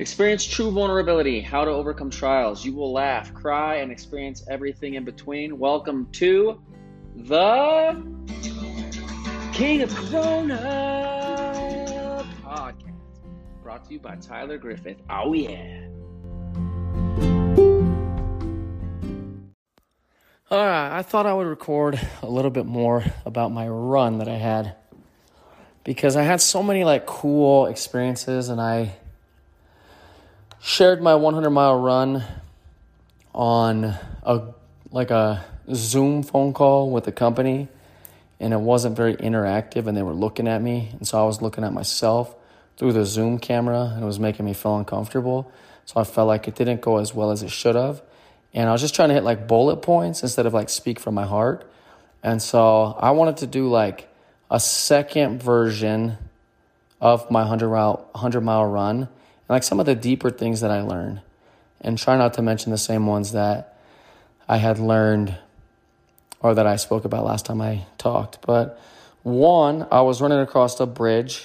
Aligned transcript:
Experience 0.00 0.46
true 0.46 0.70
vulnerability, 0.70 1.40
how 1.40 1.64
to 1.64 1.72
overcome 1.72 2.08
trials. 2.08 2.64
You 2.64 2.72
will 2.72 2.92
laugh, 2.92 3.34
cry, 3.34 3.78
and 3.78 3.90
experience 3.90 4.44
everything 4.48 4.94
in 4.94 5.04
between. 5.04 5.58
Welcome 5.58 6.06
to 6.12 6.62
the 7.16 8.00
King 9.52 9.82
of 9.82 9.92
Corona 9.92 10.54
podcast, 12.44 12.94
brought 13.60 13.86
to 13.86 13.94
you 13.94 13.98
by 13.98 14.14
Tyler 14.14 14.56
Griffith. 14.56 14.98
Oh, 15.10 15.32
yeah. 15.32 15.88
All 20.48 20.64
right, 20.64 20.96
I 20.96 21.02
thought 21.02 21.26
I 21.26 21.34
would 21.34 21.48
record 21.48 22.00
a 22.22 22.30
little 22.30 22.52
bit 22.52 22.66
more 22.66 23.02
about 23.26 23.50
my 23.50 23.66
run 23.66 24.18
that 24.18 24.28
I 24.28 24.36
had 24.36 24.76
because 25.82 26.14
I 26.14 26.22
had 26.22 26.40
so 26.40 26.62
many 26.62 26.84
like 26.84 27.04
cool 27.04 27.66
experiences 27.66 28.48
and 28.48 28.60
I 28.60 28.94
shared 30.60 31.00
my 31.00 31.14
100 31.14 31.50
mile 31.50 31.78
run 31.78 32.24
on 33.34 33.94
a 34.22 34.42
like 34.90 35.10
a 35.10 35.44
Zoom 35.72 36.22
phone 36.22 36.52
call 36.52 36.90
with 36.90 37.06
a 37.06 37.12
company 37.12 37.68
and 38.40 38.52
it 38.52 38.60
wasn't 38.60 38.96
very 38.96 39.14
interactive 39.14 39.86
and 39.86 39.96
they 39.96 40.02
were 40.02 40.14
looking 40.14 40.48
at 40.48 40.60
me 40.62 40.90
and 40.92 41.06
so 41.06 41.20
I 41.20 41.24
was 41.24 41.42
looking 41.42 41.64
at 41.64 41.72
myself 41.72 42.34
through 42.76 42.92
the 42.92 43.04
Zoom 43.04 43.38
camera 43.38 43.92
and 43.94 44.02
it 44.02 44.06
was 44.06 44.18
making 44.18 44.46
me 44.46 44.54
feel 44.54 44.76
uncomfortable. 44.76 45.50
So 45.84 46.00
I 46.00 46.04
felt 46.04 46.28
like 46.28 46.48
it 46.48 46.54
didn't 46.54 46.80
go 46.80 46.98
as 46.98 47.14
well 47.14 47.30
as 47.30 47.42
it 47.42 47.50
should 47.50 47.74
have. 47.74 48.02
And 48.54 48.68
I 48.68 48.72
was 48.72 48.80
just 48.80 48.94
trying 48.94 49.08
to 49.08 49.14
hit 49.14 49.24
like 49.24 49.48
bullet 49.48 49.78
points 49.78 50.22
instead 50.22 50.46
of 50.46 50.54
like 50.54 50.68
speak 50.68 51.00
from 51.00 51.14
my 51.14 51.26
heart. 51.26 51.70
And 52.22 52.40
so 52.40 52.96
I 52.98 53.10
wanted 53.10 53.38
to 53.38 53.46
do 53.46 53.68
like 53.68 54.08
a 54.50 54.60
second 54.60 55.42
version 55.42 56.18
of 57.00 57.30
my 57.30 57.40
100 57.40 57.68
mile 57.68 58.08
100 58.12 58.40
mile 58.40 58.64
run 58.64 59.08
and 59.48 59.54
like 59.54 59.62
some 59.62 59.80
of 59.80 59.86
the 59.86 59.94
deeper 59.94 60.30
things 60.30 60.60
that 60.60 60.70
I 60.70 60.82
learned, 60.82 61.20
and 61.80 61.96
try 61.96 62.16
not 62.16 62.34
to 62.34 62.42
mention 62.42 62.70
the 62.70 62.78
same 62.78 63.06
ones 63.06 63.32
that 63.32 63.78
I 64.48 64.58
had 64.58 64.78
learned 64.78 65.36
or 66.40 66.54
that 66.54 66.66
I 66.66 66.76
spoke 66.76 67.04
about 67.04 67.24
last 67.24 67.46
time 67.46 67.60
I 67.60 67.86
talked. 67.98 68.42
But 68.42 68.80
one, 69.22 69.86
I 69.90 70.02
was 70.02 70.20
running 70.20 70.38
across 70.38 70.78
a 70.80 70.86
bridge, 70.86 71.44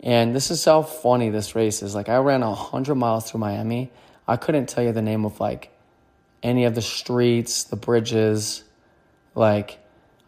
and 0.00 0.34
this 0.34 0.50
is 0.50 0.64
how 0.64 0.82
funny 0.82 1.30
this 1.30 1.54
race 1.54 1.82
is. 1.82 1.94
Like, 1.94 2.08
I 2.08 2.16
ran 2.18 2.40
100 2.40 2.94
miles 2.96 3.30
through 3.30 3.40
Miami. 3.40 3.90
I 4.26 4.36
couldn't 4.36 4.68
tell 4.68 4.82
you 4.84 4.92
the 4.92 5.02
name 5.02 5.24
of 5.24 5.38
like 5.40 5.70
any 6.42 6.64
of 6.64 6.74
the 6.74 6.82
streets, 6.82 7.64
the 7.64 7.76
bridges. 7.76 8.64
Like, 9.34 9.78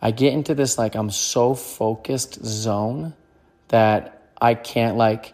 I 0.00 0.12
get 0.12 0.32
into 0.32 0.55
this, 0.55 0.78
like, 0.78 0.94
I'm 0.94 1.10
so 1.10 1.55
focused 1.55 2.44
zone 2.44 3.14
that 3.68 4.22
I 4.40 4.55
can't, 4.55 4.96
like, 4.96 5.33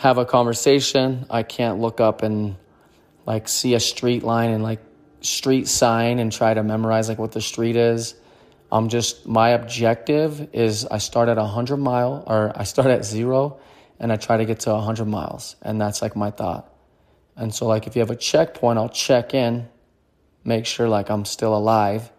have 0.00 0.16
a 0.16 0.24
conversation. 0.24 1.26
I 1.28 1.42
can't 1.42 1.78
look 1.78 2.00
up 2.00 2.22
and 2.22 2.56
like 3.26 3.48
see 3.48 3.74
a 3.74 3.80
street 3.80 4.22
line 4.22 4.48
and 4.48 4.62
like 4.62 4.80
street 5.20 5.68
sign 5.68 6.18
and 6.18 6.32
try 6.32 6.54
to 6.54 6.62
memorize 6.62 7.10
like 7.10 7.18
what 7.18 7.32
the 7.32 7.42
street 7.42 7.76
is. 7.76 8.14
I'm 8.72 8.88
just 8.88 9.26
my 9.26 9.50
objective 9.50 10.48
is 10.54 10.86
I 10.86 10.96
start 10.96 11.28
at 11.28 11.36
100 11.36 11.76
mile 11.76 12.24
or 12.26 12.50
I 12.56 12.64
start 12.64 12.88
at 12.88 13.04
0 13.04 13.60
and 13.98 14.10
I 14.10 14.16
try 14.16 14.38
to 14.38 14.46
get 14.46 14.60
to 14.60 14.70
100 14.72 15.04
miles 15.04 15.56
and 15.60 15.78
that's 15.78 16.00
like 16.00 16.16
my 16.16 16.30
thought. 16.30 16.72
And 17.36 17.54
so 17.54 17.66
like 17.66 17.86
if 17.86 17.94
you 17.94 18.00
have 18.00 18.10
a 18.10 18.16
checkpoint, 18.16 18.78
I'll 18.78 18.88
check 18.88 19.34
in, 19.34 19.68
make 20.44 20.64
sure 20.64 20.88
like 20.88 21.10
I'm 21.10 21.26
still 21.26 21.54
alive, 21.54 22.10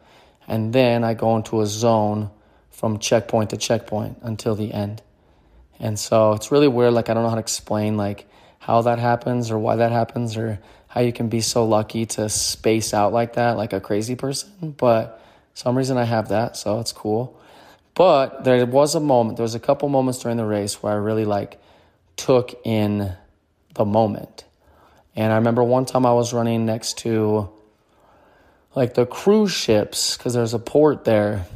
and 0.48 0.72
then 0.72 1.04
I 1.04 1.16
go 1.16 1.36
into 1.36 1.62
a 1.62 1.66
zone 1.66 2.30
from 2.70 3.00
checkpoint 3.00 3.50
to 3.50 3.58
checkpoint 3.58 4.20
until 4.22 4.54
the 4.54 4.72
end. 4.72 5.02
And 5.82 6.00
so 6.00 6.34
it's 6.34 6.52
really 6.52 6.68
weird. 6.68 6.94
Like, 6.94 7.10
I 7.10 7.14
don't 7.14 7.24
know 7.24 7.30
how 7.30 7.36
to 7.36 7.42
explain, 7.42 7.98
like, 7.98 8.30
how 8.60 8.84
that 8.84 9.00
happens 9.00 9.50
or 9.50 9.58
why 9.58 9.78
that 9.78 9.92
happens 9.92 10.38
or 10.38 10.60
how 10.88 11.02
you 11.02 11.12
can 11.12 11.28
be 11.28 11.42
so 11.42 11.66
lucky 11.66 12.06
to 12.06 12.30
space 12.30 12.94
out 12.94 13.12
like 13.12 13.34
that, 13.34 13.58
like 13.58 13.74
a 13.74 13.82
crazy 13.82 14.16
person. 14.16 14.76
But 14.78 15.20
some 15.56 15.76
reason 15.76 15.98
I 15.98 16.04
have 16.04 16.30
that, 16.30 16.56
so 16.56 16.80
it's 16.80 16.92
cool. 16.92 17.40
But 17.96 18.44
there 18.44 18.64
was 18.66 18.94
a 18.94 19.00
moment, 19.00 19.38
there 19.38 19.44
was 19.44 19.56
a 19.56 19.60
couple 19.60 19.90
moments 19.90 20.20
during 20.20 20.38
the 20.38 20.46
race 20.46 20.84
where 20.84 20.94
I 20.94 20.98
really 20.98 21.26
like 21.26 21.60
took 22.16 22.54
in 22.64 23.14
the 23.74 23.86
moment. 23.86 24.46
And 25.16 25.34
I 25.34 25.38
remember 25.38 25.64
one 25.64 25.86
time 25.86 26.06
I 26.06 26.14
was 26.14 26.32
running 26.32 26.66
next 26.66 27.00
to 27.00 27.50
like 28.76 28.94
the 28.94 29.08
cruise 29.08 29.52
ships 29.52 30.16
because 30.16 30.36
there's 30.36 30.54
a 30.54 30.60
port 30.60 31.04
there. 31.06 31.48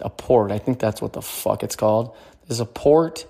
A 0.00 0.08
port, 0.08 0.52
I 0.52 0.58
think 0.58 0.78
that's 0.78 1.02
what 1.02 1.12
the 1.12 1.22
fuck 1.22 1.62
it's 1.62 1.76
called. 1.76 2.16
There's 2.46 2.60
a 2.60 2.66
port 2.66 3.26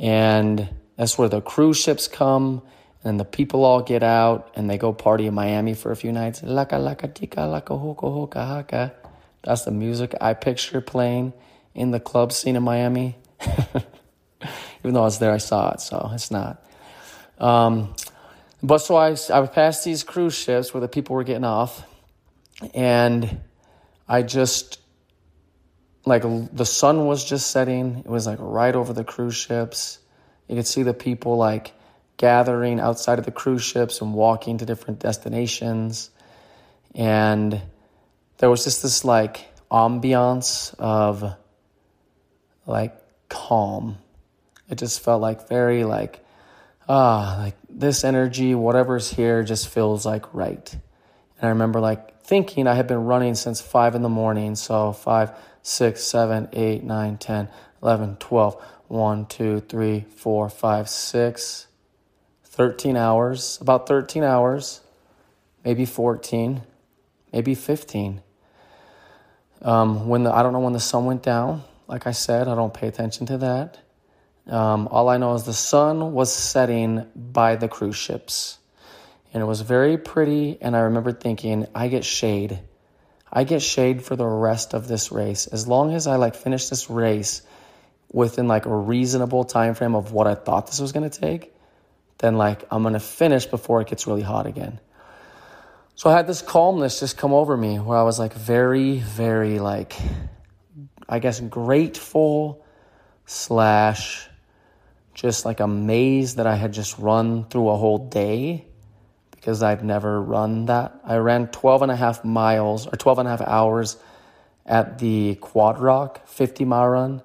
and 0.00 0.68
that's 0.96 1.18
where 1.18 1.28
the 1.28 1.42
cruise 1.42 1.76
ships 1.76 2.08
come 2.08 2.62
and 3.04 3.20
the 3.20 3.24
people 3.24 3.64
all 3.64 3.82
get 3.82 4.02
out 4.02 4.50
and 4.56 4.68
they 4.68 4.78
go 4.78 4.92
party 4.92 5.26
in 5.26 5.34
Miami 5.34 5.74
for 5.74 5.92
a 5.92 5.96
few 5.96 6.10
nights. 6.10 6.40
Laka 6.40 6.78
laka 6.80 7.12
tika 7.12 7.40
laka 7.40 7.78
hoko 7.78 8.28
hoka 8.28 8.46
haka. 8.46 8.92
That's 9.42 9.64
the 9.64 9.70
music 9.70 10.14
I 10.20 10.34
picture 10.34 10.80
playing 10.80 11.34
in 11.74 11.90
the 11.90 12.00
club 12.00 12.32
scene 12.32 12.56
in 12.56 12.62
Miami. 12.62 13.16
Even 14.80 14.94
though 14.94 15.02
I 15.02 15.04
was 15.04 15.18
there, 15.18 15.32
I 15.32 15.38
saw 15.38 15.72
it, 15.72 15.80
so 15.80 16.10
it's 16.14 16.30
not. 16.30 16.64
Um, 17.38 17.94
but 18.62 18.78
so 18.78 18.96
I, 18.96 19.16
I 19.32 19.46
passed 19.46 19.84
these 19.84 20.02
cruise 20.02 20.34
ships 20.34 20.72
where 20.72 20.80
the 20.80 20.88
people 20.88 21.16
were 21.16 21.24
getting 21.24 21.44
off, 21.44 21.86
and 22.74 23.40
I 24.08 24.22
just 24.22 24.78
like 26.04 26.22
the 26.22 26.66
sun 26.66 27.06
was 27.06 27.24
just 27.24 27.50
setting. 27.50 27.98
It 27.98 28.06
was 28.06 28.26
like 28.26 28.38
right 28.40 28.74
over 28.74 28.92
the 28.92 29.04
cruise 29.04 29.36
ships. 29.36 29.98
You 30.48 30.56
could 30.56 30.66
see 30.66 30.82
the 30.82 30.94
people 30.94 31.36
like 31.36 31.72
gathering 32.16 32.80
outside 32.80 33.18
of 33.18 33.24
the 33.24 33.30
cruise 33.30 33.62
ships 33.62 34.00
and 34.00 34.14
walking 34.14 34.58
to 34.58 34.66
different 34.66 34.98
destinations. 34.98 36.10
And 36.94 37.60
there 38.38 38.50
was 38.50 38.64
just 38.64 38.82
this 38.82 39.04
like 39.04 39.46
ambiance 39.70 40.74
of 40.78 41.34
like 42.66 42.96
calm. 43.28 43.98
It 44.68 44.76
just 44.78 45.00
felt 45.00 45.20
like 45.20 45.48
very 45.48 45.84
like 45.84 46.24
ah 46.88 47.36
like 47.38 47.56
this 47.68 48.02
energy 48.04 48.54
whatever's 48.54 49.10
here 49.10 49.42
just 49.42 49.68
feels 49.68 50.04
like 50.04 50.32
right. 50.34 50.72
And 50.72 51.46
I 51.46 51.48
remember 51.50 51.80
like 51.80 52.22
thinking 52.22 52.66
I 52.66 52.74
had 52.74 52.86
been 52.86 53.04
running 53.04 53.34
since 53.34 53.60
5 53.60 53.94
in 53.94 54.02
the 54.02 54.08
morning, 54.08 54.54
so 54.54 54.92
5 54.92 55.32
6, 55.62 56.02
7, 56.02 56.48
8, 56.52 56.82
9, 56.82 57.18
10, 57.18 57.48
11, 57.82 58.16
12, 58.16 58.64
1, 58.88 59.26
2, 59.26 59.60
3, 59.60 60.04
4, 60.16 60.48
5, 60.48 60.88
6, 60.88 61.66
13 62.44 62.96
hours, 62.96 63.58
about 63.60 63.86
13 63.86 64.24
hours, 64.24 64.80
maybe 65.64 65.84
14, 65.84 66.62
maybe 67.32 67.54
15. 67.54 68.22
Um, 69.62 70.08
when 70.08 70.24
the, 70.24 70.34
I 70.34 70.42
don't 70.42 70.52
know 70.52 70.60
when 70.60 70.72
the 70.72 70.80
sun 70.80 71.04
went 71.04 71.22
down. 71.22 71.62
Like 71.86 72.06
I 72.06 72.12
said, 72.12 72.48
I 72.48 72.54
don't 72.54 72.72
pay 72.72 72.88
attention 72.88 73.26
to 73.26 73.38
that. 73.38 73.78
Um, 74.46 74.88
all 74.90 75.08
I 75.08 75.16
know 75.16 75.34
is 75.34 75.44
the 75.44 75.52
sun 75.52 76.12
was 76.12 76.32
setting 76.32 77.06
by 77.14 77.56
the 77.56 77.68
cruise 77.68 77.96
ships. 77.96 78.58
And 79.32 79.42
it 79.42 79.46
was 79.46 79.60
very 79.60 79.96
pretty. 79.96 80.58
And 80.60 80.76
I 80.76 80.80
remember 80.80 81.12
thinking, 81.12 81.66
I 81.74 81.88
get 81.88 82.04
shade 82.04 82.58
I 83.32 83.44
get 83.44 83.62
shade 83.62 84.02
for 84.02 84.16
the 84.16 84.26
rest 84.26 84.74
of 84.74 84.88
this 84.88 85.12
race. 85.12 85.46
As 85.46 85.68
long 85.68 85.94
as 85.94 86.06
I 86.06 86.16
like 86.16 86.34
finish 86.34 86.68
this 86.68 86.90
race 86.90 87.42
within 88.12 88.48
like 88.48 88.66
a 88.66 88.74
reasonable 88.74 89.44
time 89.44 89.74
frame 89.74 89.94
of 89.94 90.12
what 90.12 90.26
I 90.26 90.34
thought 90.34 90.66
this 90.66 90.80
was 90.80 90.92
going 90.92 91.08
to 91.08 91.20
take, 91.20 91.54
then 92.18 92.36
like 92.36 92.64
I'm 92.70 92.82
going 92.82 92.94
to 92.94 93.00
finish 93.00 93.46
before 93.46 93.80
it 93.80 93.88
gets 93.88 94.06
really 94.06 94.22
hot 94.22 94.46
again. 94.46 94.80
So 95.94 96.10
I 96.10 96.16
had 96.16 96.26
this 96.26 96.42
calmness 96.42 96.98
just 96.98 97.16
come 97.16 97.32
over 97.32 97.56
me 97.56 97.78
where 97.78 97.98
I 97.98 98.02
was 98.02 98.18
like 98.18 98.32
very, 98.32 98.98
very 98.98 99.58
like, 99.58 99.94
I 101.08 101.18
guess, 101.18 101.40
grateful 101.40 102.64
slash 103.26 104.26
just 105.14 105.44
like 105.44 105.60
amazed 105.60 106.38
that 106.38 106.46
I 106.46 106.56
had 106.56 106.72
just 106.72 106.98
run 106.98 107.44
through 107.44 107.68
a 107.68 107.76
whole 107.76 107.98
day 107.98 108.66
because 109.40 109.62
I'd 109.62 109.82
never 109.82 110.20
run 110.20 110.66
that. 110.66 111.00
I 111.02 111.16
ran 111.16 111.48
12 111.48 111.82
and 111.82 111.90
a 111.90 111.96
half 111.96 112.24
miles 112.24 112.86
or 112.86 112.96
12 112.96 113.20
and 113.20 113.28
a 113.28 113.30
half 113.30 113.40
hours 113.40 113.96
at 114.66 114.98
the 114.98 115.36
Quad 115.36 115.78
Rock 115.78 116.26
50 116.28 116.66
mile 116.66 116.88
run, 116.88 117.22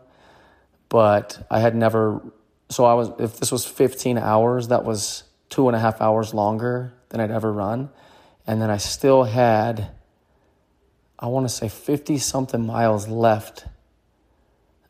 but 0.87 1.45
I 1.51 1.59
had 1.59 1.75
never. 1.75 2.21
So 2.69 2.85
I 2.85 2.93
was, 2.93 3.09
if 3.19 3.37
this 3.39 3.51
was 3.51 3.65
15 3.65 4.17
hours, 4.17 4.69
that 4.69 4.85
was 4.85 5.23
two 5.49 5.67
and 5.67 5.75
a 5.75 5.79
half 5.79 6.01
hours 6.01 6.33
longer 6.33 6.93
than 7.09 7.19
I'd 7.19 7.31
ever 7.31 7.51
run. 7.51 7.89
And 8.47 8.61
then 8.61 8.69
I 8.69 8.77
still 8.77 9.23
had, 9.23 9.91
I 11.19 11.27
want 11.27 11.47
to 11.47 11.53
say 11.53 11.67
50 11.67 12.17
something 12.17 12.65
miles 12.65 13.07
left. 13.07 13.65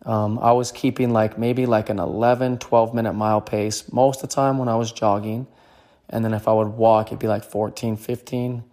Um, 0.06 0.38
I 0.40 0.52
was 0.52 0.72
keeping 0.72 1.12
like 1.12 1.38
maybe 1.38 1.66
like 1.66 1.90
an 1.90 2.00
11, 2.00 2.60
12 2.60 2.94
minute 2.94 3.14
mile 3.14 3.42
pace 3.42 3.92
most 3.92 4.24
of 4.24 4.30
the 4.30 4.36
time 4.36 4.58
when 4.58 4.70
I 4.70 4.76
was 4.76 4.92
jogging. 4.92 5.48
And 6.10 6.24
then 6.24 6.34
if 6.34 6.48
I 6.48 6.54
would 6.54 6.70
walk, 6.70 7.08
it'd 7.08 7.20
be 7.20 7.28
like 7.28 7.44
14, 7.44 7.98
15. 7.98 8.64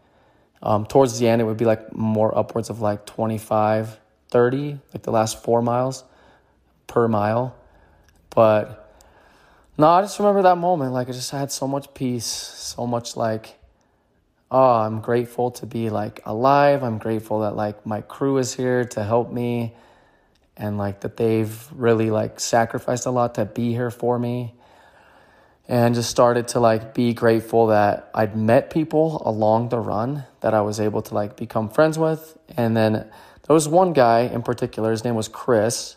Um, 0.63 0.87
towards 0.87 1.19
the 1.19 1.29
end, 1.29 1.41
it 1.41 1.45
would 1.45 1.57
be 1.57 1.65
like 1.65 1.95
more 1.95 2.37
upwards 2.37 2.71
of 2.71 2.81
like 2.81 3.07
25, 3.07 3.99
30, 4.29 4.79
like 4.95 5.03
the 5.03 5.11
last 5.11 5.43
four 5.43 5.63
miles 5.63 6.05
per 6.87 7.09
mile. 7.09 7.57
But 8.35 8.97
no, 9.77 9.89
I 9.89 10.03
just 10.03 10.19
remember 10.19 10.43
that 10.43 10.59
moment. 10.59 10.93
Like 10.93 11.09
I 11.09 11.13
just 11.13 11.31
had 11.31 11.51
so 11.51 11.67
much 11.67 11.93
peace, 11.95 12.27
so 12.27 12.87
much 12.87 13.17
like, 13.17 13.59
oh, 14.51 14.75
I'm 14.75 15.01
grateful 15.01 15.51
to 15.53 15.67
be 15.67 15.91
like 15.91 16.21
alive. 16.25 16.85
I'm 16.85 16.99
grateful 16.99 17.41
that 17.41 17.57
like 17.57 17.85
my 17.85 18.03
crew 18.03 18.39
is 18.39 18.55
here 18.55 18.85
to 18.85 19.03
help 19.03 19.33
me 19.33 19.75
and 20.57 20.79
like 20.79 21.01
that 21.01 21.17
they've 21.17 21.69
really 21.73 22.11
like 22.11 22.39
sacrificed 22.39 23.07
a 23.07 23.11
lot 23.11 23.35
to 23.37 23.45
be 23.45 23.73
here 23.73 23.91
for 23.91 24.19
me 24.19 24.55
and 25.69 25.95
just 25.95 26.11
started 26.11 26.49
to 26.49 26.61
like 26.61 26.95
be 26.95 27.15
grateful 27.15 27.69
that 27.69 28.11
I'd 28.15 28.37
met 28.37 28.71
people 28.71 29.23
along 29.25 29.69
the 29.69 29.79
run 29.79 30.25
that 30.41 30.55
I 30.55 30.61
was 30.61 30.81
able 30.81 31.03
to 31.03 31.15
like 31.15 31.37
become 31.37 31.69
friends 31.69 31.99
with. 31.99 32.37
And 32.57 32.77
then 32.77 32.93
there 32.93 33.55
was 33.55 33.69
one 33.69 33.93
guy 33.93 34.21
in 34.21 34.43
particular 34.43 34.91
his 34.91 35.05
name 35.05 35.15
was 35.15 35.29
Chris 35.29 35.97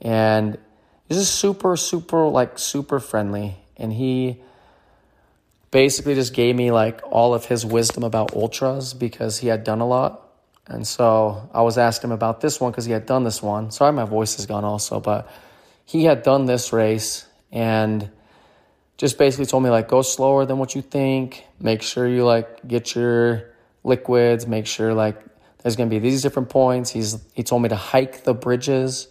and 0.00 0.58
he's 1.08 1.18
just 1.18 1.36
super 1.36 1.76
super 1.76 2.26
like 2.26 2.58
super 2.58 3.00
friendly. 3.00 3.56
And 3.76 3.92
he 3.92 4.40
basically 5.70 6.14
just 6.14 6.34
gave 6.34 6.56
me 6.56 6.70
like 6.70 7.00
all 7.04 7.34
of 7.34 7.46
his 7.46 7.64
wisdom 7.64 8.02
about 8.02 8.34
ultras 8.34 8.94
because 8.94 9.38
he 9.38 9.48
had 9.48 9.62
done 9.62 9.80
a 9.80 9.86
lot. 9.86 10.22
And 10.66 10.86
so 10.86 11.48
I 11.54 11.62
was 11.62 11.78
asking 11.78 12.10
him 12.10 12.14
about 12.14 12.40
this 12.40 12.60
one 12.60 12.72
because 12.72 12.86
he 12.86 12.92
had 12.92 13.06
done 13.06 13.22
this 13.22 13.40
one. 13.40 13.70
Sorry, 13.70 13.92
my 13.92 14.04
voice 14.04 14.38
is 14.38 14.46
gone 14.46 14.64
also, 14.64 14.98
but 14.98 15.30
he 15.84 16.04
had 16.04 16.24
done 16.24 16.46
this 16.46 16.72
race 16.72 17.26
and 17.52 18.10
just 18.96 19.18
basically 19.18 19.46
told 19.46 19.62
me 19.62 19.70
like 19.70 19.88
go 19.88 20.02
slower 20.02 20.46
than 20.46 20.58
what 20.58 20.74
you 20.74 20.82
think. 20.82 21.44
Make 21.60 21.82
sure 21.82 22.06
you 22.08 22.24
like 22.24 22.66
get 22.66 22.94
your 22.94 23.50
liquids. 23.84 24.46
Make 24.46 24.66
sure 24.66 24.94
like 24.94 25.22
there's 25.62 25.76
gonna 25.76 25.90
be 25.90 25.98
these 25.98 26.22
different 26.22 26.48
points. 26.48 26.90
He's 26.90 27.18
he 27.34 27.42
told 27.42 27.62
me 27.62 27.68
to 27.68 27.76
hike 27.76 28.24
the 28.24 28.34
bridges. 28.34 29.08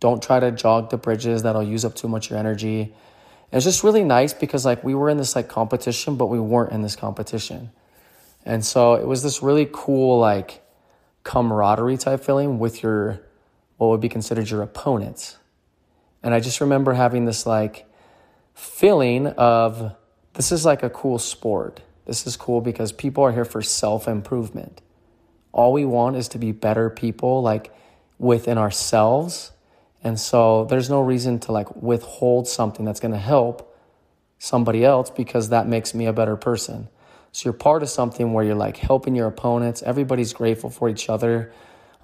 Don't 0.00 0.22
try 0.22 0.40
to 0.40 0.50
jog 0.50 0.90
the 0.90 0.98
bridges. 0.98 1.42
That'll 1.42 1.62
use 1.62 1.84
up 1.84 1.94
too 1.94 2.08
much 2.08 2.26
of 2.26 2.30
your 2.32 2.40
energy. 2.40 2.82
And 2.82 3.58
it's 3.58 3.64
just 3.64 3.84
really 3.84 4.04
nice 4.04 4.34
because 4.34 4.64
like 4.64 4.82
we 4.82 4.94
were 4.94 5.08
in 5.08 5.16
this 5.16 5.36
like 5.36 5.48
competition, 5.48 6.16
but 6.16 6.26
we 6.26 6.40
weren't 6.40 6.72
in 6.72 6.82
this 6.82 6.96
competition. 6.96 7.70
And 8.44 8.64
so 8.64 8.94
it 8.94 9.06
was 9.06 9.22
this 9.22 9.42
really 9.42 9.68
cool 9.72 10.18
like 10.18 10.62
camaraderie 11.24 11.96
type 11.96 12.24
feeling 12.24 12.58
with 12.58 12.82
your 12.82 13.20
what 13.76 13.88
would 13.88 14.00
be 14.00 14.08
considered 14.08 14.50
your 14.50 14.62
opponents. 14.62 15.38
And 16.22 16.34
I 16.34 16.40
just 16.40 16.60
remember 16.60 16.94
having 16.94 17.24
this 17.24 17.46
like 17.46 17.86
feeling 18.54 19.26
of 19.26 19.94
this 20.34 20.52
is 20.52 20.64
like 20.64 20.82
a 20.82 20.90
cool 20.90 21.18
sport. 21.18 21.80
This 22.06 22.26
is 22.26 22.36
cool 22.36 22.60
because 22.60 22.92
people 22.92 23.24
are 23.24 23.32
here 23.32 23.44
for 23.44 23.62
self 23.62 24.08
improvement. 24.08 24.80
All 25.52 25.72
we 25.72 25.84
want 25.84 26.16
is 26.16 26.28
to 26.28 26.38
be 26.38 26.52
better 26.52 26.90
people 26.90 27.42
like 27.42 27.74
within 28.18 28.58
ourselves. 28.58 29.52
And 30.02 30.18
so 30.18 30.64
there's 30.64 30.90
no 30.90 31.00
reason 31.00 31.38
to 31.40 31.52
like 31.52 31.76
withhold 31.76 32.48
something 32.48 32.84
that's 32.84 33.00
going 33.00 33.12
to 33.12 33.18
help 33.18 33.76
somebody 34.38 34.84
else 34.84 35.10
because 35.10 35.50
that 35.50 35.68
makes 35.68 35.94
me 35.94 36.06
a 36.06 36.12
better 36.12 36.36
person. 36.36 36.88
So 37.30 37.46
you're 37.46 37.52
part 37.52 37.82
of 37.82 37.88
something 37.88 38.32
where 38.32 38.44
you're 38.44 38.54
like 38.54 38.76
helping 38.76 39.14
your 39.14 39.28
opponents. 39.28 39.82
Everybody's 39.82 40.32
grateful 40.32 40.70
for 40.70 40.88
each 40.88 41.08
other. 41.08 41.52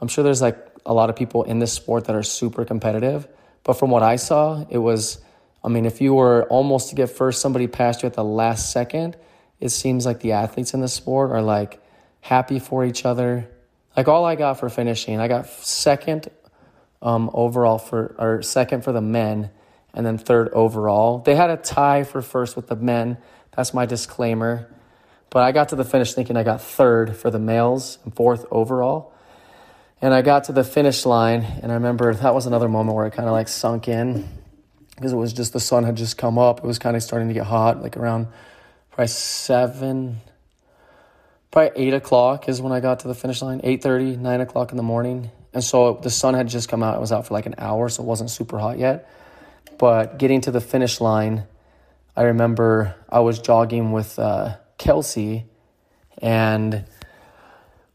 I'm 0.00 0.08
sure 0.08 0.22
there's 0.22 0.40
like 0.40 0.56
a 0.86 0.94
lot 0.94 1.10
of 1.10 1.16
people 1.16 1.42
in 1.42 1.58
this 1.58 1.72
sport 1.72 2.04
that 2.04 2.14
are 2.14 2.22
super 2.22 2.64
competitive. 2.64 3.26
But 3.64 3.74
from 3.74 3.90
what 3.90 4.02
I 4.02 4.16
saw, 4.16 4.64
it 4.70 4.78
was, 4.78 5.18
I 5.62 5.68
mean, 5.68 5.86
if 5.86 6.00
you 6.00 6.14
were 6.14 6.44
almost 6.44 6.90
to 6.90 6.94
get 6.94 7.10
first, 7.10 7.40
somebody 7.40 7.66
passed 7.66 8.02
you 8.02 8.06
at 8.06 8.14
the 8.14 8.24
last 8.24 8.72
second, 8.72 9.16
it 9.60 9.70
seems 9.70 10.06
like 10.06 10.20
the 10.20 10.32
athletes 10.32 10.72
in 10.72 10.80
this 10.80 10.92
sport 10.92 11.30
are 11.32 11.42
like 11.42 11.82
happy 12.20 12.58
for 12.58 12.84
each 12.84 13.04
other. 13.04 13.48
Like 13.96 14.06
all 14.06 14.24
I 14.24 14.36
got 14.36 14.60
for 14.60 14.68
finishing, 14.68 15.18
I 15.18 15.26
got 15.26 15.46
second 15.46 16.28
um, 17.02 17.30
overall 17.32 17.78
for, 17.78 18.14
or 18.18 18.42
second 18.42 18.84
for 18.84 18.92
the 18.92 19.00
men, 19.00 19.50
and 19.92 20.06
then 20.06 20.18
third 20.18 20.48
overall. 20.50 21.18
They 21.18 21.34
had 21.34 21.50
a 21.50 21.56
tie 21.56 22.04
for 22.04 22.22
first 22.22 22.54
with 22.54 22.68
the 22.68 22.76
men. 22.76 23.18
That's 23.56 23.74
my 23.74 23.86
disclaimer. 23.86 24.68
But 25.30 25.42
I 25.42 25.52
got 25.52 25.70
to 25.70 25.76
the 25.76 25.84
finish 25.84 26.14
thinking 26.14 26.36
I 26.36 26.44
got 26.44 26.62
third 26.62 27.16
for 27.16 27.30
the 27.30 27.38
males 27.38 27.98
and 28.04 28.14
fourth 28.14 28.46
overall. 28.50 29.12
And 30.00 30.14
I 30.14 30.22
got 30.22 30.44
to 30.44 30.52
the 30.52 30.62
finish 30.62 31.04
line, 31.04 31.42
and 31.42 31.72
I 31.72 31.74
remember 31.74 32.14
that 32.14 32.32
was 32.32 32.46
another 32.46 32.68
moment 32.68 32.96
where 32.96 33.06
it 33.06 33.12
kind 33.14 33.28
of 33.28 33.32
like 33.32 33.48
sunk 33.48 33.88
in 33.88 34.28
because 34.98 35.12
it 35.12 35.16
was 35.16 35.32
just 35.32 35.52
the 35.52 35.60
sun 35.60 35.84
had 35.84 35.96
just 35.96 36.18
come 36.18 36.38
up. 36.38 36.58
It 36.58 36.64
was 36.64 36.78
kind 36.78 36.96
of 36.96 37.02
starting 37.02 37.28
to 37.28 37.34
get 37.34 37.44
hot, 37.44 37.82
like 37.82 37.96
around 37.96 38.28
probably 38.90 39.08
seven, 39.08 40.20
probably 41.50 41.86
eight 41.86 41.94
o'clock 41.94 42.48
is 42.48 42.60
when 42.60 42.72
I 42.72 42.80
got 42.80 43.00
to 43.00 43.08
the 43.08 43.14
finish 43.14 43.40
line. 43.40 43.60
8.30, 43.60 44.18
9 44.18 44.40
o'clock 44.40 44.70
in 44.70 44.76
the 44.76 44.82
morning. 44.82 45.30
And 45.54 45.64
so 45.64 45.98
the 46.02 46.10
sun 46.10 46.34
had 46.34 46.48
just 46.48 46.68
come 46.68 46.82
out. 46.82 46.96
It 46.96 47.00
was 47.00 47.12
out 47.12 47.26
for 47.26 47.34
like 47.34 47.46
an 47.46 47.54
hour, 47.58 47.88
so 47.88 48.02
it 48.02 48.06
wasn't 48.06 48.30
super 48.30 48.58
hot 48.58 48.78
yet. 48.78 49.10
But 49.78 50.18
getting 50.18 50.40
to 50.42 50.50
the 50.50 50.60
finish 50.60 51.00
line, 51.00 51.44
I 52.16 52.24
remember 52.24 52.94
I 53.08 53.20
was 53.20 53.38
jogging 53.38 53.92
with. 53.92 54.18
Uh, 54.18 54.56
Kelsey, 54.78 55.44
and 56.22 56.84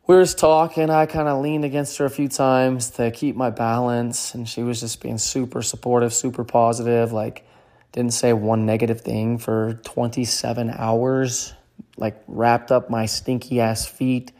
we 0.05 0.15
were 0.15 0.21
just 0.21 0.37
talking. 0.37 0.89
I 0.89 1.05
kind 1.05 1.27
of 1.27 1.41
leaned 1.41 1.63
against 1.63 1.97
her 1.97 2.05
a 2.05 2.09
few 2.09 2.27
times 2.27 2.91
to 2.91 3.09
keep 3.11 3.35
my 3.35 3.49
balance, 3.49 4.35
and 4.35 4.47
she 4.47 4.61
was 4.61 4.81
just 4.81 5.01
being 5.01 5.17
super 5.17 5.61
supportive, 5.61 6.13
super 6.13 6.43
positive. 6.43 7.13
Like, 7.13 7.45
didn't 7.93 8.13
say 8.13 8.33
one 8.33 8.65
negative 8.65 9.01
thing 9.01 9.37
for 9.37 9.79
27 9.85 10.69
hours. 10.71 11.53
Like, 11.95 12.21
wrapped 12.27 12.71
up 12.71 12.89
my 12.89 13.05
stinky 13.05 13.61
ass 13.61 13.85
feet, 13.85 14.33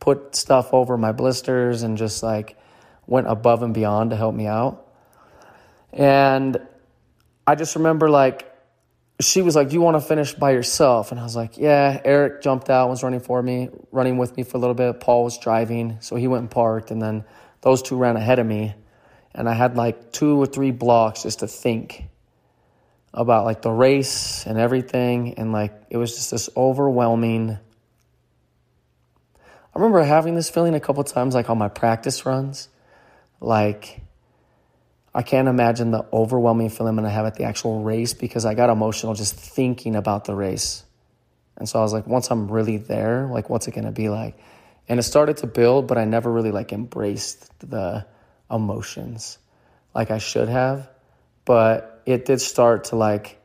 put 0.00 0.34
stuff 0.34 0.74
over 0.74 0.96
my 0.96 1.12
blisters, 1.12 1.82
and 1.82 1.96
just 1.96 2.22
like 2.22 2.58
went 3.06 3.28
above 3.28 3.62
and 3.62 3.72
beyond 3.72 4.10
to 4.10 4.16
help 4.16 4.34
me 4.34 4.46
out. 4.46 4.86
And 5.92 6.58
I 7.46 7.54
just 7.54 7.76
remember 7.76 8.10
like 8.10 8.50
she 9.20 9.42
was 9.42 9.54
like, 9.54 9.68
Do 9.68 9.74
you 9.74 9.80
want 9.80 9.96
to 9.96 10.00
finish 10.00 10.32
by 10.34 10.52
yourself? 10.52 11.10
And 11.10 11.20
I 11.20 11.22
was 11.22 11.36
like, 11.36 11.56
Yeah. 11.56 12.00
Eric 12.04 12.42
jumped 12.42 12.70
out, 12.70 12.88
was 12.88 13.02
running 13.02 13.20
for 13.20 13.42
me, 13.42 13.68
running 13.92 14.18
with 14.18 14.36
me 14.36 14.42
for 14.42 14.56
a 14.56 14.60
little 14.60 14.74
bit. 14.74 15.00
Paul 15.00 15.24
was 15.24 15.38
driving. 15.38 15.98
So 16.00 16.16
he 16.16 16.26
went 16.26 16.42
and 16.42 16.50
parked. 16.50 16.90
And 16.90 17.00
then 17.00 17.24
those 17.60 17.82
two 17.82 17.96
ran 17.96 18.16
ahead 18.16 18.38
of 18.38 18.46
me. 18.46 18.74
And 19.34 19.48
I 19.48 19.54
had 19.54 19.76
like 19.76 20.12
two 20.12 20.40
or 20.40 20.46
three 20.46 20.70
blocks 20.70 21.22
just 21.22 21.40
to 21.40 21.48
think 21.48 22.04
about 23.12 23.44
like 23.44 23.62
the 23.62 23.70
race 23.70 24.46
and 24.46 24.58
everything. 24.58 25.34
And 25.34 25.52
like 25.52 25.72
it 25.90 25.96
was 25.96 26.14
just 26.14 26.30
this 26.30 26.48
overwhelming. 26.56 27.50
I 29.74 29.78
remember 29.78 30.02
having 30.02 30.34
this 30.34 30.50
feeling 30.50 30.74
a 30.74 30.80
couple 30.80 31.02
times, 31.02 31.34
like 31.34 31.50
on 31.50 31.58
my 31.58 31.68
practice 31.68 32.24
runs. 32.24 32.68
Like, 33.40 34.00
I 35.14 35.22
can't 35.22 35.46
imagine 35.46 35.92
the 35.92 36.04
overwhelming 36.12 36.70
feeling 36.70 36.98
I 36.98 37.08
have 37.08 37.24
at 37.24 37.36
the 37.36 37.44
actual 37.44 37.82
race 37.82 38.14
because 38.14 38.44
I 38.44 38.54
got 38.54 38.68
emotional 38.68 39.14
just 39.14 39.36
thinking 39.36 39.94
about 39.94 40.24
the 40.24 40.34
race. 40.34 40.82
And 41.56 41.68
so 41.68 41.78
I 41.78 41.82
was 41.82 41.92
like, 41.92 42.06
once 42.06 42.30
I'm 42.30 42.50
really 42.50 42.78
there, 42.78 43.28
like, 43.30 43.48
what's 43.48 43.68
it 43.68 43.72
going 43.72 43.84
to 43.84 43.92
be 43.92 44.08
like? 44.08 44.36
And 44.88 44.98
it 44.98 45.04
started 45.04 45.36
to 45.38 45.46
build, 45.46 45.86
but 45.86 45.98
I 45.98 46.04
never 46.04 46.30
really 46.30 46.50
like 46.50 46.72
embraced 46.72 47.48
the 47.60 48.06
emotions 48.50 49.38
like 49.94 50.10
I 50.10 50.18
should 50.18 50.48
have. 50.48 50.90
But 51.44 52.02
it 52.06 52.24
did 52.24 52.40
start 52.40 52.84
to 52.84 52.96
like, 52.96 53.40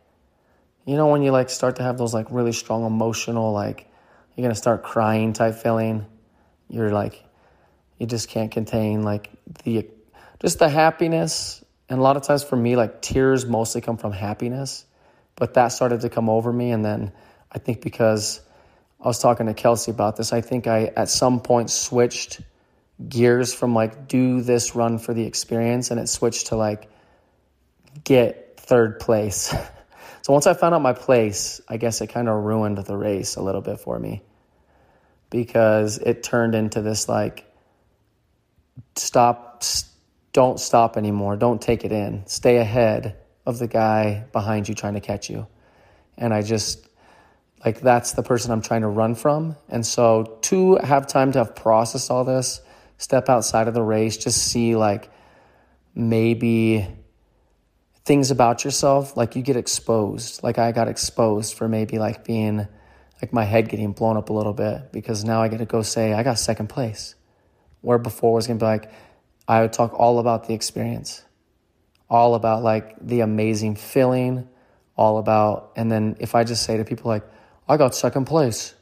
you 0.85 0.95
know, 0.95 1.07
when 1.07 1.21
you 1.21 1.31
like 1.31 1.51
start 1.51 1.75
to 1.75 1.83
have 1.83 1.99
those 1.99 2.15
like 2.15 2.27
really 2.31 2.51
strong 2.51 2.83
emotional, 2.83 3.53
like, 3.53 3.87
you're 4.35 4.43
going 4.43 4.55
to 4.55 4.59
start 4.59 4.83
crying 4.83 5.33
type 5.33 5.55
feeling. 5.55 6.05
You're 6.67 6.91
like, 6.91 7.23
you 7.99 8.07
just 8.07 8.27
can't 8.29 8.51
contain 8.51 9.03
like 9.03 9.29
the 9.63 9.87
just 10.41 10.59
the 10.59 10.69
happiness. 10.69 11.63
And 11.89 11.99
a 11.99 12.01
lot 12.01 12.17
of 12.17 12.23
times 12.23 12.43
for 12.43 12.55
me, 12.55 12.75
like 12.75 13.01
tears 13.01 13.45
mostly 13.45 13.81
come 13.81 13.97
from 13.97 14.11
happiness. 14.11 14.85
But 15.35 15.53
that 15.55 15.69
started 15.69 16.01
to 16.01 16.09
come 16.09 16.29
over 16.29 16.51
me. 16.51 16.71
And 16.71 16.83
then 16.83 17.11
I 17.51 17.59
think 17.59 17.81
because 17.81 18.41
I 19.01 19.07
was 19.07 19.19
talking 19.19 19.45
to 19.47 19.53
Kelsey 19.53 19.91
about 19.91 20.17
this, 20.17 20.33
I 20.33 20.41
think 20.41 20.67
I 20.67 20.85
at 20.95 21.09
some 21.09 21.39
point 21.39 21.69
switched 21.69 22.41
gears 23.07 23.53
from 23.53 23.73
like 23.73 24.07
do 24.07 24.41
this 24.41 24.75
run 24.75 24.99
for 24.99 25.13
the 25.13 25.23
experience 25.23 25.89
and 25.89 25.99
it 25.99 26.07
switched 26.07 26.47
to 26.47 26.55
like 26.57 26.89
get 28.03 28.55
third 28.57 28.99
place. 28.99 29.53
so 30.21 30.33
once 30.33 30.47
I 30.47 30.53
found 30.53 30.75
out 30.75 30.81
my 30.81 30.93
place, 30.93 31.61
I 31.69 31.77
guess 31.77 32.01
it 32.01 32.07
kind 32.07 32.27
of 32.27 32.43
ruined 32.43 32.77
the 32.77 32.97
race 32.97 33.35
a 33.35 33.41
little 33.41 33.61
bit 33.61 33.79
for 33.79 33.97
me 33.97 34.21
because 35.29 35.97
it 35.97 36.23
turned 36.23 36.55
into 36.55 36.81
this 36.81 37.07
like 37.07 37.45
stop 38.95 39.63
don't 40.33 40.59
stop 40.59 40.97
anymore. 40.97 41.35
Don't 41.35 41.61
take 41.61 41.83
it 41.85 41.91
in. 41.91 42.25
Stay 42.27 42.57
ahead 42.57 43.17
of 43.45 43.59
the 43.59 43.67
guy 43.67 44.25
behind 44.31 44.69
you 44.69 44.75
trying 44.75 44.93
to 44.93 44.99
catch 44.99 45.29
you. 45.29 45.47
And 46.17 46.33
I 46.33 46.41
just, 46.41 46.87
like, 47.65 47.79
that's 47.81 48.13
the 48.13 48.23
person 48.23 48.51
I'm 48.51 48.61
trying 48.61 48.81
to 48.81 48.87
run 48.87 49.15
from. 49.15 49.55
And 49.69 49.85
so, 49.85 50.37
to 50.43 50.75
have 50.77 51.07
time 51.07 51.31
to 51.31 51.39
have 51.39 51.55
processed 51.55 52.11
all 52.11 52.23
this, 52.23 52.61
step 52.97 53.29
outside 53.29 53.67
of 53.67 53.73
the 53.73 53.81
race, 53.81 54.17
just 54.17 54.37
see, 54.37 54.75
like, 54.75 55.09
maybe 55.95 56.87
things 58.05 58.31
about 58.31 58.63
yourself, 58.63 59.15
like, 59.17 59.35
you 59.35 59.41
get 59.41 59.55
exposed. 59.55 60.43
Like, 60.43 60.57
I 60.57 60.71
got 60.71 60.87
exposed 60.87 61.55
for 61.55 61.67
maybe, 61.67 61.97
like, 61.97 62.23
being, 62.23 62.67
like, 63.21 63.33
my 63.33 63.45
head 63.45 63.69
getting 63.69 63.93
blown 63.93 64.17
up 64.17 64.29
a 64.29 64.33
little 64.33 64.53
bit 64.53 64.91
because 64.91 65.23
now 65.23 65.41
I 65.41 65.47
get 65.47 65.57
to 65.57 65.65
go 65.65 65.81
say, 65.81 66.13
I 66.13 66.23
got 66.23 66.37
second 66.37 66.67
place. 66.67 67.15
Where 67.81 67.97
before 67.97 68.33
was 68.33 68.45
going 68.45 68.59
to 68.59 68.63
be 68.63 68.67
like, 68.67 68.91
I 69.49 69.61
would 69.61 69.73
talk 69.73 69.99
all 69.99 70.19
about 70.19 70.47
the 70.47 70.53
experience, 70.53 71.23
all 72.07 72.35
about 72.35 72.61
like 72.61 72.95
the 73.01 73.21
amazing 73.21 73.75
feeling, 73.75 74.47
all 74.95 75.17
about. 75.17 75.71
And 75.75 75.91
then 75.91 76.17
if 76.19 76.35
I 76.35 76.43
just 76.43 76.63
say 76.63 76.77
to 76.77 76.85
people 76.85 77.09
like, 77.09 77.23
I 77.67 77.75
got 77.75 77.95
second 77.95 78.25
place, 78.25 78.75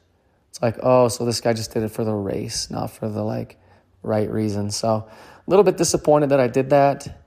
it's 0.50 0.62
like, 0.62 0.76
oh, 0.84 1.08
so 1.08 1.24
this 1.24 1.40
guy 1.40 1.54
just 1.54 1.72
did 1.72 1.84
it 1.84 1.90
for 1.90 2.04
the 2.04 2.14
race, 2.14 2.70
not 2.70 2.92
for 2.92 3.08
the 3.08 3.24
like 3.24 3.58
right 4.04 4.30
reason. 4.30 4.70
So 4.70 4.90
a 4.90 5.50
little 5.50 5.64
bit 5.64 5.78
disappointed 5.78 6.32
that 6.32 6.42
I 6.42 6.48
did 6.48 6.72
that, 6.72 7.24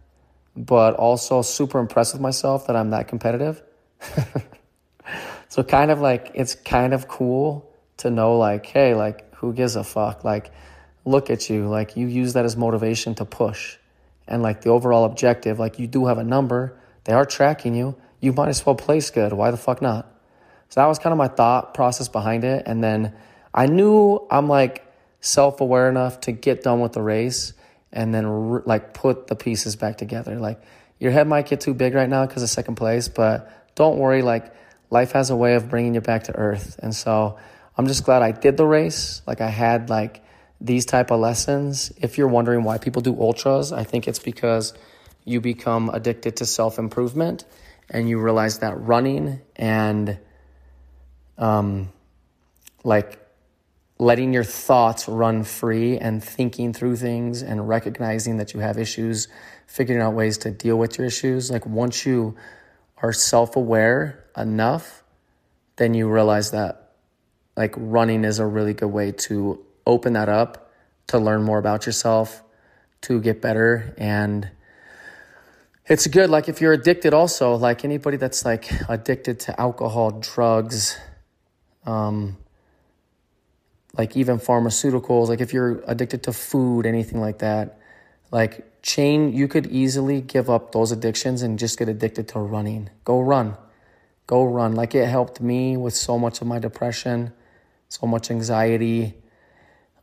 but 0.54 0.94
also 0.96 1.40
super 1.40 1.78
impressed 1.78 2.12
with 2.12 2.20
myself 2.20 2.66
that 2.66 2.76
I'm 2.76 2.90
that 2.90 3.08
competitive. 3.08 3.62
so 5.48 5.62
kind 5.62 5.90
of 5.90 6.02
like 6.02 6.30
it's 6.34 6.54
kind 6.54 6.92
of 6.92 7.08
cool 7.08 7.74
to 7.96 8.10
know 8.10 8.36
like, 8.36 8.66
hey, 8.66 8.94
like 8.94 9.34
who 9.36 9.54
gives 9.54 9.76
a 9.76 9.84
fuck? 9.84 10.24
Like 10.24 10.52
look 11.04 11.30
at 11.30 11.48
you, 11.48 11.68
like 11.68 11.96
you 11.96 12.06
use 12.06 12.34
that 12.34 12.44
as 12.44 12.56
motivation 12.56 13.14
to 13.16 13.24
push. 13.24 13.76
And 14.26 14.42
like 14.42 14.62
the 14.62 14.70
overall 14.70 15.04
objective, 15.04 15.58
like 15.58 15.78
you 15.78 15.86
do 15.86 16.06
have 16.06 16.18
a 16.18 16.24
number, 16.24 16.76
they 17.04 17.12
are 17.12 17.24
tracking 17.24 17.74
you. 17.74 17.96
You 18.20 18.32
might 18.32 18.48
as 18.48 18.64
well 18.64 18.74
place 18.74 19.10
good. 19.10 19.32
Why 19.32 19.50
the 19.50 19.56
fuck 19.56 19.80
not? 19.82 20.06
So 20.68 20.80
that 20.80 20.86
was 20.86 20.98
kind 20.98 21.12
of 21.12 21.18
my 21.18 21.28
thought 21.28 21.74
process 21.74 22.08
behind 22.08 22.44
it. 22.44 22.62
And 22.66 22.82
then 22.82 23.14
I 23.52 23.66
knew 23.66 24.26
I'm 24.30 24.48
like 24.48 24.86
self 25.20 25.60
aware 25.60 25.88
enough 25.88 26.20
to 26.20 26.32
get 26.32 26.62
done 26.62 26.80
with 26.80 26.92
the 26.92 27.02
race 27.02 27.54
and 27.92 28.14
then 28.14 28.62
like 28.64 28.94
put 28.94 29.26
the 29.26 29.34
pieces 29.34 29.74
back 29.74 29.98
together. 29.98 30.36
Like 30.36 30.62
your 30.98 31.10
head 31.10 31.26
might 31.26 31.46
get 31.46 31.60
too 31.60 31.74
big 31.74 31.94
right 31.94 32.08
now 32.08 32.26
because 32.26 32.42
of 32.42 32.50
second 32.50 32.76
place, 32.76 33.08
but 33.08 33.74
don't 33.74 33.98
worry. 33.98 34.22
Like 34.22 34.54
life 34.90 35.12
has 35.12 35.30
a 35.30 35.36
way 35.36 35.54
of 35.54 35.68
bringing 35.68 35.94
you 35.94 36.00
back 36.00 36.24
to 36.24 36.36
earth. 36.36 36.78
And 36.82 36.94
so 36.94 37.38
I'm 37.76 37.86
just 37.86 38.04
glad 38.04 38.22
I 38.22 38.32
did 38.32 38.56
the 38.56 38.66
race. 38.66 39.22
Like 39.26 39.40
I 39.40 39.48
had 39.48 39.90
like 39.90 40.22
these 40.60 40.84
type 40.84 41.10
of 41.10 41.20
lessons. 41.20 41.92
If 41.96 42.18
you're 42.18 42.28
wondering 42.28 42.64
why 42.64 42.78
people 42.78 43.02
do 43.02 43.18
ultras, 43.18 43.72
I 43.72 43.84
think 43.84 44.06
it's 44.06 44.18
because 44.18 44.74
you 45.24 45.40
become 45.40 45.88
addicted 45.90 46.36
to 46.36 46.46
self 46.46 46.78
improvement 46.78 47.44
and 47.88 48.08
you 48.08 48.20
realize 48.20 48.58
that 48.58 48.80
running 48.80 49.40
and 49.56 50.18
um, 51.38 51.90
like 52.84 53.18
letting 53.98 54.32
your 54.32 54.44
thoughts 54.44 55.08
run 55.08 55.44
free 55.44 55.98
and 55.98 56.22
thinking 56.22 56.72
through 56.72 56.96
things 56.96 57.42
and 57.42 57.68
recognizing 57.68 58.38
that 58.38 58.54
you 58.54 58.60
have 58.60 58.78
issues, 58.78 59.28
figuring 59.66 60.00
out 60.00 60.14
ways 60.14 60.38
to 60.38 60.50
deal 60.50 60.78
with 60.78 60.98
your 60.98 61.06
issues. 61.06 61.50
Like 61.50 61.66
once 61.66 62.06
you 62.06 62.36
are 62.98 63.12
self 63.12 63.56
aware 63.56 64.24
enough, 64.36 65.02
then 65.76 65.94
you 65.94 66.08
realize 66.08 66.50
that 66.52 66.92
like 67.56 67.74
running 67.76 68.24
is 68.24 68.38
a 68.38 68.46
really 68.46 68.74
good 68.74 68.88
way 68.88 69.12
to 69.12 69.64
open 69.86 70.14
that 70.14 70.28
up, 70.28 70.72
to 71.08 71.18
learn 71.18 71.42
more 71.42 71.58
about 71.58 71.86
yourself, 71.86 72.42
to 73.02 73.20
get 73.20 73.40
better. 73.40 73.94
And 73.98 74.50
it's 75.86 76.06
good 76.06 76.30
like 76.30 76.48
if 76.48 76.60
you're 76.60 76.72
addicted 76.72 77.12
also 77.12 77.56
like 77.56 77.84
anybody 77.84 78.16
that's 78.16 78.44
like 78.44 78.70
addicted 78.88 79.40
to 79.40 79.60
alcohol 79.60 80.12
drugs 80.12 80.96
um, 81.84 82.36
like 83.98 84.16
even 84.16 84.38
pharmaceuticals 84.38 85.26
like 85.26 85.40
if 85.40 85.52
you're 85.52 85.82
addicted 85.88 86.22
to 86.22 86.32
food 86.32 86.86
anything 86.86 87.20
like 87.20 87.40
that 87.40 87.80
like 88.30 88.80
chain 88.82 89.32
you 89.32 89.48
could 89.48 89.66
easily 89.66 90.20
give 90.20 90.48
up 90.48 90.70
those 90.70 90.92
addictions 90.92 91.42
and 91.42 91.58
just 91.58 91.76
get 91.76 91.88
addicted 91.88 92.28
to 92.28 92.38
running. 92.38 92.88
Go 93.04 93.20
run. 93.20 93.56
Go 94.28 94.44
run. 94.44 94.76
Like 94.76 94.94
it 94.94 95.08
helped 95.08 95.40
me 95.40 95.76
with 95.76 95.94
so 95.94 96.18
much 96.18 96.40
of 96.40 96.46
my 96.46 96.60
depression 96.60 97.32
so 97.90 98.06
much 98.06 98.30
anxiety 98.30 99.14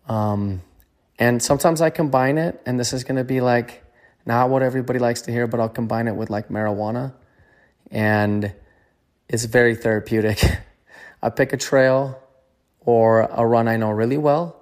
um, 0.07 0.61
and 1.19 1.41
sometimes 1.41 1.81
i 1.81 1.89
combine 1.89 2.37
it 2.37 2.61
and 2.65 2.79
this 2.79 2.93
is 2.93 3.03
going 3.03 3.17
to 3.17 3.23
be 3.23 3.41
like 3.41 3.83
not 4.27 4.49
what 4.49 4.61
everybody 4.61 4.99
likes 4.99 5.21
to 5.21 5.31
hear, 5.31 5.47
but 5.47 5.59
I'll 5.59 5.69
combine 5.69 6.07
it 6.07 6.15
with 6.15 6.29
like 6.29 6.49
marijuana. 6.49 7.13
And 7.89 8.53
it's 9.29 9.45
very 9.45 9.73
therapeutic. 9.73 10.43
I 11.23 11.29
pick 11.29 11.53
a 11.53 11.57
trail 11.57 12.21
or 12.81 13.21
a 13.21 13.45
run 13.45 13.67
I 13.67 13.77
know 13.77 13.89
really 13.89 14.17
well, 14.17 14.61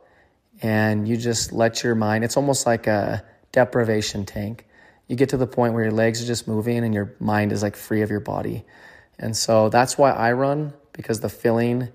and 0.62 1.08
you 1.08 1.18
just 1.18 1.52
let 1.52 1.84
your 1.84 1.96
mind, 1.96 2.24
it's 2.24 2.38
almost 2.38 2.66
like 2.66 2.88
a 2.88 3.24
deprivation 3.52 4.26
tank. 4.26 4.66
You 5.08 5.16
get 5.16 5.30
to 5.30 5.38
the 5.38 5.48
point 5.48 5.74
where 5.74 5.84
your 5.84 5.92
legs 5.92 6.24
are 6.24 6.28
just 6.28 6.48
moving 6.48 6.84
and 6.84 6.94
your 6.94 7.16
mind 7.20 7.52
is 7.52 7.62
like 7.62 7.76
free 7.76 8.02
of 8.02 8.10
your 8.10 8.20
body. 8.20 8.64
And 9.20 9.36
so 9.36 9.70
that's 9.70 9.98
why 9.98 10.12
I 10.12 10.32
run 10.34 10.74
because 10.94 11.20
the 11.20 11.30
feeling 11.30 11.90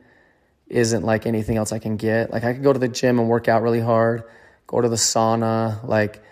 isn't 0.71 1.05
like 1.05 1.27
anything 1.27 1.57
else 1.57 1.73
I 1.73 1.79
can 1.79 1.97
get. 1.97 2.31
Like 2.31 2.45
I 2.45 2.55
could 2.55 2.63
go 2.63 2.73
to 2.73 2.79
the 2.79 2.89
gym 2.89 3.19
and 3.19 3.29
work 3.29 3.49
out 3.49 3.63
really 3.63 3.81
hard, 3.81 4.25
go 4.67 4.81
to 4.81 4.89
the 4.89 4.97
sauna, 4.97 5.87
like 5.87 6.23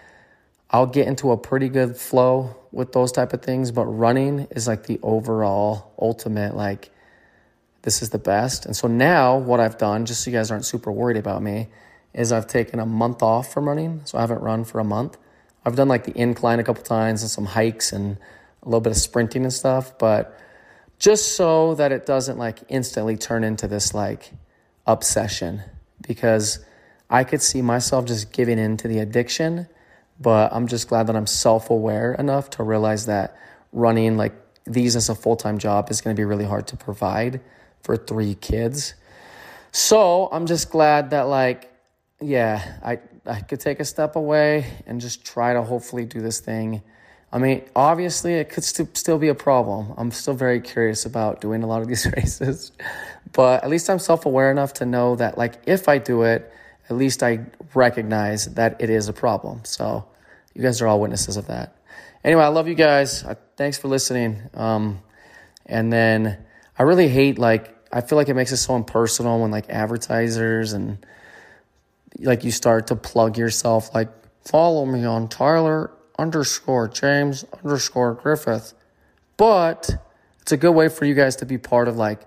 I'll 0.70 0.86
get 0.86 1.06
into 1.08 1.32
a 1.32 1.36
pretty 1.36 1.68
good 1.68 1.96
flow 1.96 2.56
with 2.70 2.92
those 2.92 3.10
type 3.10 3.32
of 3.32 3.42
things, 3.42 3.70
but 3.70 3.86
running 3.86 4.46
is 4.50 4.68
like 4.68 4.84
the 4.84 5.00
overall 5.02 5.92
ultimate 6.00 6.54
like 6.54 6.90
this 7.82 8.02
is 8.02 8.10
the 8.10 8.18
best. 8.18 8.66
And 8.66 8.76
so 8.76 8.86
now 8.86 9.38
what 9.38 9.60
I've 9.60 9.78
done, 9.78 10.06
just 10.06 10.22
so 10.22 10.30
you 10.30 10.36
guys 10.36 10.50
aren't 10.50 10.64
super 10.64 10.92
worried 10.92 11.16
about 11.16 11.42
me, 11.42 11.68
is 12.14 12.32
I've 12.32 12.46
taken 12.46 12.80
a 12.80 12.86
month 12.86 13.22
off 13.22 13.52
from 13.52 13.68
running. 13.68 14.02
So 14.04 14.18
I 14.18 14.22
haven't 14.22 14.40
run 14.40 14.64
for 14.64 14.80
a 14.80 14.84
month. 14.84 15.16
I've 15.64 15.76
done 15.76 15.88
like 15.88 16.04
the 16.04 16.16
incline 16.18 16.60
a 16.60 16.64
couple 16.64 16.82
times 16.82 17.22
and 17.22 17.30
some 17.30 17.46
hikes 17.46 17.92
and 17.92 18.18
a 18.62 18.66
little 18.66 18.80
bit 18.80 18.90
of 18.90 18.98
sprinting 18.98 19.44
and 19.44 19.52
stuff, 19.52 19.98
but 19.98 20.38
just 20.98 21.36
so 21.36 21.74
that 21.74 21.92
it 21.92 22.06
doesn't 22.06 22.38
like 22.38 22.60
instantly 22.68 23.16
turn 23.16 23.44
into 23.44 23.68
this 23.68 23.94
like 23.94 24.32
obsession 24.86 25.62
because 26.06 26.64
I 27.10 27.24
could 27.24 27.42
see 27.42 27.62
myself 27.62 28.06
just 28.06 28.32
giving 28.32 28.58
in 28.58 28.76
to 28.78 28.88
the 28.88 28.98
addiction 28.98 29.68
but 30.20 30.52
I'm 30.52 30.66
just 30.66 30.88
glad 30.88 31.06
that 31.06 31.16
I'm 31.16 31.26
self 31.26 31.70
aware 31.70 32.14
enough 32.14 32.50
to 32.50 32.62
realize 32.62 33.06
that 33.06 33.36
running 33.72 34.16
like 34.16 34.34
these 34.64 34.96
as 34.96 35.08
a 35.08 35.14
full 35.14 35.36
time 35.36 35.58
job 35.58 35.90
is 35.90 36.00
going 36.00 36.14
to 36.14 36.20
be 36.20 36.24
really 36.24 36.44
hard 36.44 36.66
to 36.68 36.76
provide 36.76 37.40
for 37.82 37.96
three 37.96 38.34
kids. 38.34 38.94
So 39.70 40.28
I'm 40.32 40.46
just 40.46 40.70
glad 40.70 41.10
that, 41.10 41.22
like, 41.22 41.72
yeah, 42.20 42.78
I, 42.82 42.98
I 43.26 43.40
could 43.40 43.60
take 43.60 43.80
a 43.80 43.84
step 43.84 44.16
away 44.16 44.66
and 44.86 45.00
just 45.00 45.24
try 45.24 45.52
to 45.52 45.62
hopefully 45.62 46.04
do 46.04 46.20
this 46.20 46.40
thing. 46.40 46.82
I 47.30 47.38
mean, 47.38 47.62
obviously, 47.76 48.34
it 48.34 48.48
could 48.48 48.64
st- 48.64 48.96
still 48.96 49.18
be 49.18 49.28
a 49.28 49.34
problem. 49.34 49.92
I'm 49.96 50.10
still 50.10 50.34
very 50.34 50.60
curious 50.60 51.04
about 51.04 51.40
doing 51.40 51.62
a 51.62 51.66
lot 51.66 51.82
of 51.82 51.88
these 51.88 52.06
races, 52.16 52.72
but 53.32 53.62
at 53.62 53.70
least 53.70 53.90
I'm 53.90 53.98
self 53.98 54.24
aware 54.26 54.50
enough 54.50 54.74
to 54.74 54.86
know 54.86 55.16
that, 55.16 55.36
like, 55.36 55.54
if 55.66 55.88
I 55.88 55.98
do 55.98 56.22
it, 56.22 56.50
at 56.88 56.96
least 56.96 57.22
I 57.22 57.46
recognize 57.74 58.46
that 58.54 58.80
it 58.80 58.88
is 58.88 59.08
a 59.08 59.12
problem. 59.12 59.60
So 59.64 60.06
you 60.54 60.62
guys 60.62 60.80
are 60.80 60.86
all 60.86 61.00
witnesses 61.00 61.36
of 61.36 61.48
that. 61.48 61.76
Anyway, 62.24 62.42
I 62.42 62.48
love 62.48 62.66
you 62.66 62.74
guys. 62.74 63.24
thanks 63.56 63.78
for 63.78 63.88
listening. 63.88 64.42
Um, 64.54 65.00
and 65.66 65.92
then 65.92 66.38
I 66.78 66.84
really 66.84 67.08
hate 67.08 67.38
like 67.38 67.74
I 67.92 68.00
feel 68.00 68.16
like 68.16 68.28
it 68.28 68.34
makes 68.34 68.52
it 68.52 68.56
so 68.56 68.76
impersonal 68.76 69.40
when 69.40 69.50
like 69.50 69.68
advertisers 69.68 70.72
and 70.72 71.04
like 72.18 72.44
you 72.44 72.50
start 72.50 72.88
to 72.88 72.96
plug 72.96 73.36
yourself 73.36 73.94
like 73.94 74.08
follow 74.44 74.84
me 74.86 75.04
on 75.04 75.28
Tyler 75.28 75.90
underscore 76.18 76.88
James 76.88 77.44
underscore 77.64 78.14
Griffith. 78.14 78.74
But 79.36 79.90
it's 80.42 80.52
a 80.52 80.56
good 80.56 80.72
way 80.72 80.88
for 80.88 81.04
you 81.04 81.14
guys 81.14 81.36
to 81.36 81.46
be 81.46 81.58
part 81.58 81.88
of 81.88 81.96
like 81.96 82.26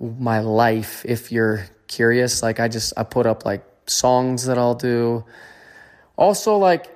my 0.00 0.40
life 0.40 1.04
if 1.04 1.30
you're 1.30 1.66
curious. 1.86 2.42
Like 2.42 2.60
I 2.60 2.68
just 2.68 2.92
I 2.96 3.04
put 3.04 3.26
up 3.26 3.44
like 3.44 3.64
songs 3.86 4.46
that 4.46 4.58
I'll 4.58 4.74
do. 4.74 5.24
Also 6.16 6.56
like 6.56 6.92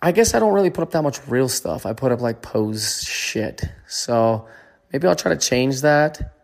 I 0.00 0.12
guess 0.12 0.34
I 0.34 0.38
don't 0.38 0.52
really 0.52 0.70
put 0.70 0.82
up 0.82 0.90
that 0.90 1.02
much 1.02 1.26
real 1.28 1.48
stuff. 1.48 1.86
I 1.86 1.94
put 1.94 2.12
up 2.12 2.20
like 2.20 2.42
pose 2.42 3.02
shit. 3.02 3.62
So 3.86 4.46
maybe 4.92 5.08
I'll 5.08 5.16
try 5.16 5.34
to 5.34 5.40
change 5.40 5.80
that. 5.80 6.34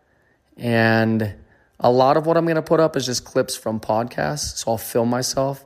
And 0.57 1.35
a 1.79 1.91
lot 1.91 2.17
of 2.17 2.25
what 2.25 2.37
I'm 2.37 2.45
going 2.45 2.55
to 2.55 2.63
put 2.63 2.79
up 2.79 2.95
is 2.97 3.05
just 3.05 3.23
clips 3.23 3.55
from 3.55 3.79
podcasts. 3.79 4.57
So 4.57 4.71
I'll 4.71 4.77
film 4.79 5.09
myself 5.09 5.63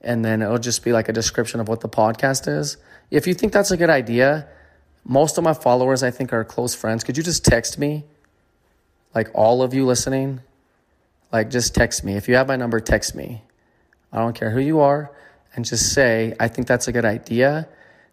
and 0.00 0.24
then 0.24 0.42
it'll 0.42 0.58
just 0.58 0.84
be 0.84 0.92
like 0.92 1.08
a 1.08 1.12
description 1.12 1.60
of 1.60 1.68
what 1.68 1.80
the 1.80 1.88
podcast 1.88 2.48
is. 2.48 2.76
If 3.10 3.26
you 3.26 3.34
think 3.34 3.52
that's 3.52 3.70
a 3.70 3.76
good 3.76 3.90
idea, 3.90 4.48
most 5.04 5.38
of 5.38 5.44
my 5.44 5.54
followers 5.54 6.02
I 6.02 6.10
think 6.10 6.32
are 6.32 6.44
close 6.44 6.74
friends. 6.74 7.04
Could 7.04 7.16
you 7.16 7.22
just 7.22 7.44
text 7.44 7.78
me? 7.78 8.04
Like 9.14 9.30
all 9.34 9.62
of 9.62 9.72
you 9.72 9.86
listening, 9.86 10.40
like, 11.32 11.50
just 11.50 11.74
text 11.74 12.04
me. 12.04 12.16
If 12.16 12.28
you 12.28 12.34
have 12.36 12.48
my 12.48 12.56
number, 12.56 12.80
text 12.80 13.14
me. 13.14 13.42
I 14.12 14.18
don't 14.18 14.34
care 14.34 14.50
who 14.50 14.60
you 14.60 14.80
are, 14.80 15.10
and 15.54 15.64
just 15.64 15.92
say, 15.92 16.34
I 16.38 16.48
think 16.48 16.66
that's 16.66 16.88
a 16.88 16.92
good 16.92 17.04
idea. 17.04 17.68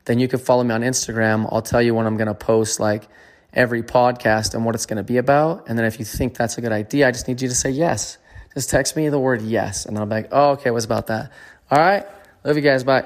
Then 0.05 0.19
you 0.19 0.27
can 0.27 0.39
follow 0.39 0.63
me 0.63 0.73
on 0.73 0.81
Instagram. 0.81 1.47
I'll 1.51 1.61
tell 1.61 1.81
you 1.81 1.93
when 1.93 2.05
I'm 2.05 2.17
going 2.17 2.27
to 2.27 2.33
post 2.33 2.79
like 2.79 3.07
every 3.53 3.83
podcast 3.83 4.53
and 4.55 4.65
what 4.65 4.75
it's 4.75 4.85
going 4.85 4.97
to 4.97 5.03
be 5.03 5.17
about. 5.17 5.69
And 5.69 5.77
then 5.77 5.85
if 5.85 5.99
you 5.99 6.05
think 6.05 6.35
that's 6.35 6.57
a 6.57 6.61
good 6.61 6.71
idea, 6.71 7.07
I 7.07 7.11
just 7.11 7.27
need 7.27 7.41
you 7.41 7.47
to 7.47 7.55
say 7.55 7.69
yes. 7.69 8.17
Just 8.53 8.69
text 8.69 8.95
me 8.95 9.07
the 9.09 9.19
word 9.19 9.41
yes. 9.41 9.85
And 9.85 9.97
I'll 9.97 10.05
be 10.05 10.15
like, 10.15 10.29
oh, 10.31 10.51
okay, 10.51 10.71
what's 10.71 10.85
about 10.85 11.07
that? 11.07 11.31
All 11.73 11.79
right. 11.79 12.05
Love 12.43 12.55
you 12.55 12.61
guys. 12.61 12.83
Bye. 12.83 13.03